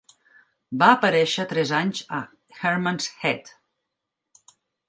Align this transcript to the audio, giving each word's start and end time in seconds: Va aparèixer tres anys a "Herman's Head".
Va 0.83 0.87
aparèixer 0.93 1.45
tres 1.51 1.75
anys 1.81 2.01
a 2.21 2.23
"Herman's 2.63 3.13
Head". 3.21 3.55